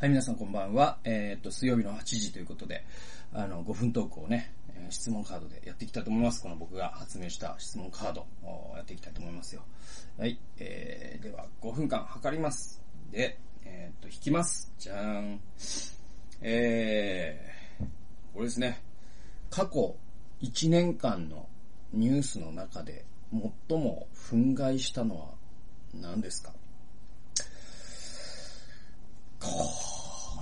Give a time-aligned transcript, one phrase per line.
[0.00, 0.96] はい、皆さんこんばんは。
[1.04, 2.86] えっ、と、水曜日の8時ということで、
[3.34, 6.42] あの、5分トークをね、えー質問カードでやっていきたいと思います。
[6.42, 9.62] この僕が発明した質問カードをやっていきたいと思いますよ。
[10.16, 12.80] はい、えー、では5分間測ります。
[13.12, 14.72] で、えっ、と、引きます。
[14.78, 15.40] じゃーん。
[16.40, 17.84] えー、
[18.32, 18.80] これですね。
[19.50, 19.94] 過去
[20.40, 21.46] 1年間の
[21.92, 23.04] ニュースの中で
[23.68, 25.26] 最も憤慨したのは
[25.92, 26.54] 何ですか
[29.40, 29.48] こ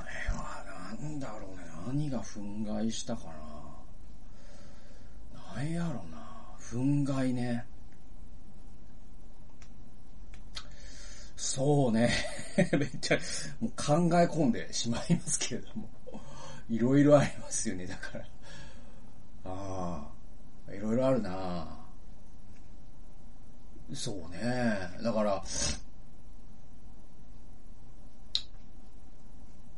[0.02, 1.64] れはなんだろうね。
[1.86, 3.32] 何が憤慨したかな。
[5.56, 6.18] なんやろな。
[6.60, 7.64] 憤慨ね。
[11.36, 12.10] そうね。
[12.56, 13.18] めっちゃ、
[13.60, 15.88] もう考え込んでしまいますけれども。
[16.68, 18.24] いろいろありますよね、だから。
[19.46, 20.06] あ
[20.68, 21.66] あ、いろいろあるな
[23.94, 24.38] そうね。
[25.02, 25.42] だから、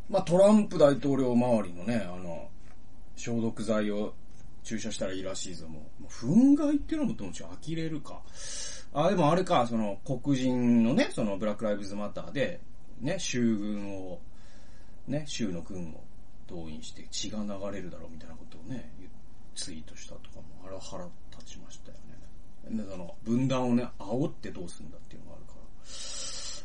[0.08, 2.29] まあ、トランプ大統領周りのね、あの、
[3.20, 4.14] 消毒剤を
[4.62, 6.02] 注射したらいいらしいぞ、もう。
[6.02, 8.22] もう憤慨っていうのもともちろん呆れるか。
[8.94, 12.60] あ、でもあれか、その、黒人のね、その、ブラックライブズマターで、
[13.00, 14.20] ね、州軍を、
[15.06, 16.02] ね、州の軍を
[16.48, 18.90] 動員して血が流れるだろうみたいなことをね、
[19.54, 21.98] ツイートしたとかも、あれは腹立ちましたよ
[22.72, 22.82] ね。
[22.82, 25.52] で、その、分断をね、煽ってどうすんだっていうのがあるか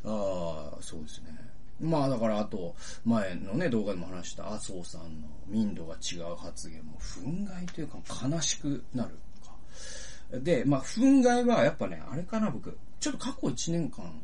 [0.05, 0.11] ら。
[0.13, 1.37] ああ、そうですね。
[1.79, 10.39] まあだからあと、前のね、動画でも話した麻生さんの民度が違う発言も、憤慨というか悲しくなるか。
[10.39, 14.21] で、まあ憤慨はやっぱね、あれかな僕、ちょっと過去1年間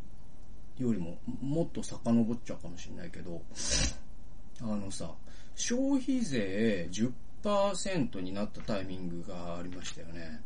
[0.78, 3.42] よりももっと遡っちゃうかもしれないけど、
[4.62, 5.12] あのさ、
[5.56, 6.90] 消費税
[7.44, 10.42] 10%になったタイミングがありましたよね。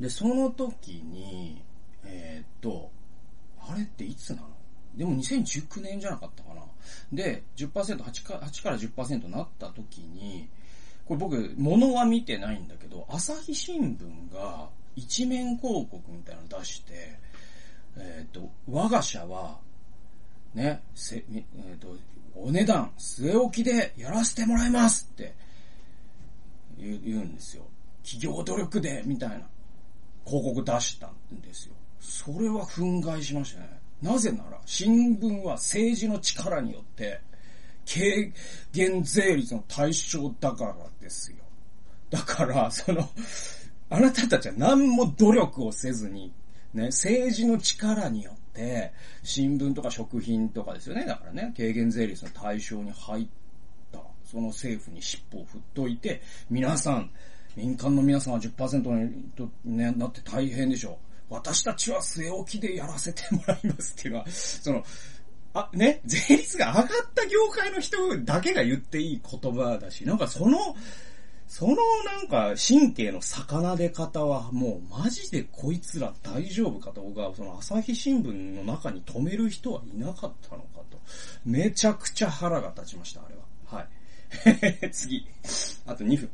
[0.00, 1.64] で、その時に、
[2.04, 2.90] えーっと、
[3.60, 4.55] あれっていつなの？
[4.96, 6.62] でも2019年じゃなかったかな。
[7.12, 10.48] で、10%、8か ,8 から10%なった時に、
[11.04, 17.18] これ僕、物は見てないんだけど、朝日新聞が一面広告みたいなの出して、
[17.98, 19.58] えっ、と、我が社は、
[20.54, 21.94] ね、せ、えっ、と、
[22.34, 25.34] お値段、据え置きでやらせてもらいますって
[26.78, 27.64] 言う言うんですよ。
[28.02, 29.46] 企業努力で、みたいな
[30.24, 31.74] 広告出したんですよ。
[32.00, 33.85] それは憤慨しましたね。
[34.02, 37.20] なぜなら、新聞は政治の力によって、
[37.86, 38.32] 軽
[38.72, 41.38] 減税率の対象だからですよ。
[42.10, 43.08] だから、その、
[43.88, 46.32] あなたたちは何も努力をせずに、
[46.74, 48.92] ね、政治の力によって、
[49.22, 51.04] 新聞とか食品とかですよね。
[51.06, 53.26] だからね、軽減税率の対象に入っ
[53.92, 56.20] た、その政府に尻尾を振っといて、
[56.50, 57.10] 皆さん、
[57.56, 60.96] 民間の皆さんは10%に、ね、なって大変でしょう。
[61.28, 64.84] 私たちは据え置きでやらせてもらいますっていうのは、その、
[65.54, 70.76] あ、ね、税率が上がった業界の人だけが言っていい言葉だし、なんかその、
[71.48, 80.98] そのなんか神経の逆なで方はもうマジでこいつら大丈夫かと僕はその朝日新聞の中に止める人はいなかったのかと。
[81.44, 83.78] めちゃくちゃ腹が立ちました、あれは。
[83.78, 84.90] はい。
[84.90, 85.26] 次。
[85.86, 86.30] あと2分。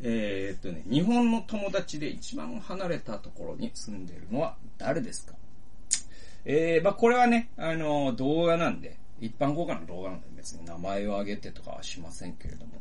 [0.00, 5.34] えー、っとね、日本の友達で一番離れたところに住んでるのは誰ですか？
[6.44, 12.72] えー、まあこれはね、あの、動画なんで、一般公開の動画なんで別に名前を挙げてとかはしませんけれども。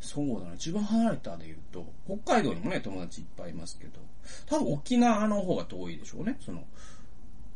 [0.00, 4.00] そうだね、一番離れたで言うと、北海道にもね、友達いっぱいいますけど、
[4.46, 6.64] 多分沖縄の方が遠いでしょうね、その、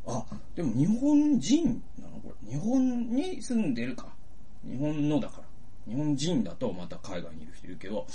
[0.07, 0.25] あ、
[0.55, 2.21] でも日本人なの？
[2.21, 2.51] これ。
[2.51, 4.07] 日本に住んでるか。
[4.65, 5.93] 日本のだから。
[5.93, 8.07] 日本人だとまた海外にいる人いるけど、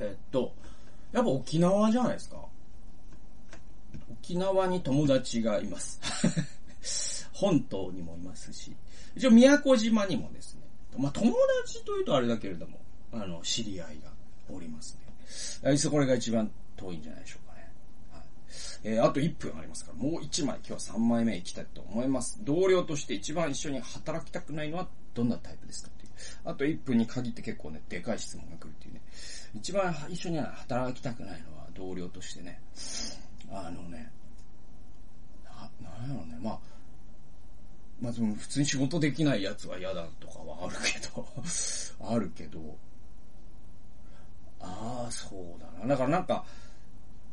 [0.00, 0.52] えっと、
[1.12, 2.36] やっぱ沖縄じゃないですか。
[4.12, 6.00] 沖縄に友達がいます。
[7.32, 8.74] 本島にもいますし、
[9.16, 10.62] 一応宮古島にもですね、
[10.96, 11.32] まあ友
[11.64, 12.78] 達というとあれだけれども、
[13.12, 14.12] あの、知り合いが
[14.48, 14.96] おります
[15.62, 15.70] ね。
[15.70, 17.72] あいつこれが一番遠いんじゃないでしょうかね。
[18.12, 18.22] はい。
[18.84, 22.38] えーあと1分ありますから、もう1枚、今日は3枚目いきたいと思います。
[22.42, 25.90] 同僚として一番一緒に働きたくないのはどんなタイプですか？
[26.44, 29.00] あと1分に限って結構ね、でかい質問が来るっていうね。
[29.54, 32.60] 一番一緒には働きたくないのは同僚としてね、
[33.50, 34.10] あのね、
[35.44, 36.58] な、なんやろうね、まあ、
[38.00, 41.26] まあでも普通に仕事できないやつは嫌だとかはあるけど、
[42.08, 42.76] あるけど、
[44.60, 45.86] ああ、そうだな。
[45.86, 46.44] だからなんか、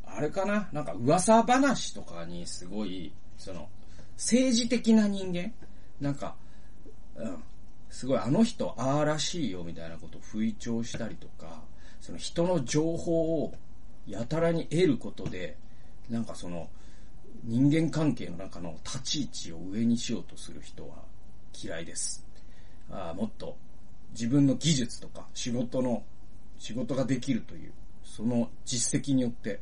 [0.04, 0.68] あれかな？
[0.72, 3.70] なんか噂話とかにすごい、その、
[4.16, 5.54] 政治的な人間？
[6.02, 6.36] なんか、
[7.16, 7.44] うん。
[7.90, 11.62] すごいあの人ああらしいよみたいなことを吹聴したりとか、
[12.02, 13.54] その人の情報を
[14.08, 15.58] やたらに得ることで、
[16.10, 16.70] なんかその
[17.44, 20.96] 人間関係の中の立ち位置を上にしようとする人は
[21.54, 22.26] 嫌いです。
[22.92, 23.56] あもっと
[24.12, 26.04] 自分の技術とか仕事の、
[26.58, 27.72] 仕事ができるという、
[28.04, 29.62] その実績によって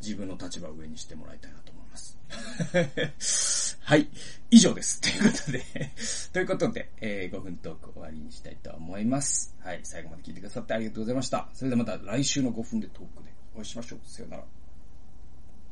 [0.00, 2.18] 自分の立場を上にしてもらいたいなと思います。
[3.88, 4.06] はい。
[4.50, 5.00] 以上です。
[5.00, 5.64] ということで、
[6.34, 9.56] ということで、えー5分トーク終わりにしたいと思います。
[9.60, 9.80] はい。
[9.82, 11.48] 最後まで聞いてくださってありがとうございました。
[11.54, 14.00] それではまた来週の5分でトークでお会いしましょう。
[14.04, 14.44] さよなら。